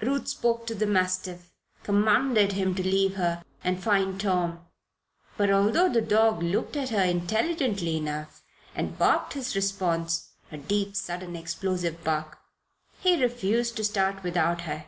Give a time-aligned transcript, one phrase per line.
[0.00, 1.52] Ruth spoke to the mastiff,
[1.84, 4.66] commanded him to leave her and find "Tom."
[5.36, 8.42] But although the dog looked at her intelligently enough,
[8.74, 12.38] and barked his response a deep, sudden, explosive bark
[12.98, 14.86] he refused to start without her.